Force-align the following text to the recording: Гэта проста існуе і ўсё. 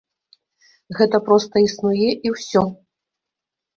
Гэта 1.01 1.21
проста 1.29 1.55
існуе 1.67 2.09
і 2.29 2.37
ўсё. 2.37 2.67